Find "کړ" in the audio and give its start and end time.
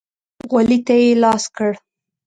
1.55-1.71